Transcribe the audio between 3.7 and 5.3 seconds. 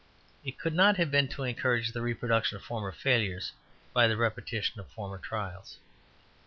by the repetition of former